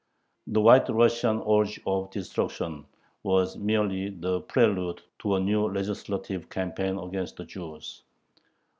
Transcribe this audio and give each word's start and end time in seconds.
The 0.47 0.59
White 0.61 0.89
Russian 0.89 1.37
orgy 1.37 1.79
of 1.85 2.09
destruction 2.09 2.87
was 3.21 3.55
merely 3.55 4.09
the 4.09 4.41
prelude 4.41 5.03
to 5.19 5.35
a 5.35 5.39
new 5.39 5.67
legislative 5.67 6.49
campaign 6.49 6.97
against 6.97 7.37
the 7.37 7.45
Jews. 7.45 8.01